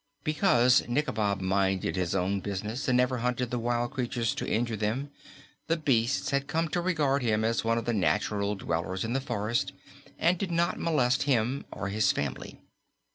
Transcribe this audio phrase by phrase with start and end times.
[0.23, 5.11] Because Nikobob minded his own business and never hunted the wild creatures to injure them,
[5.67, 9.21] the beasts had come to regard him as one of the natural dwellers in the
[9.21, 9.73] forest
[10.17, 12.57] and did not molest him or his family.